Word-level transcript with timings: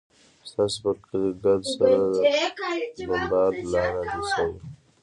ستاسو 0.49 0.77
پر 0.83 0.95
کلي 1.05 1.31
ګرد 1.43 1.63
سره 1.73 1.95
بمبارد 3.09 3.59
لا 3.73 3.83
نه 3.95 4.01
دى 4.11 4.19
سوى. 4.31 4.57